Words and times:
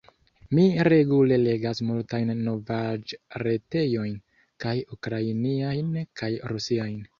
Mi 0.59 0.63
regule 0.87 1.37
legas 1.41 1.81
multajn 1.89 2.31
novaĵ-retejojn, 2.47 4.17
kaj 4.67 4.75
ukrainiajn, 4.99 5.95
kaj 6.23 6.35
rusiajn. 6.55 7.01